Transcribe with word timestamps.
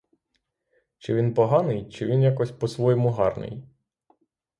Чи 0.97 1.13
він 1.13 1.33
поганий, 1.33 1.89
чи 1.89 2.05
він 2.05 2.21
якось 2.21 2.51
по-своєму 2.51 3.09
гарний? 3.11 3.63